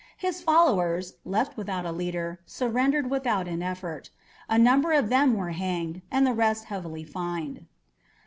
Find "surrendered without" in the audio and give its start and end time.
2.47-3.47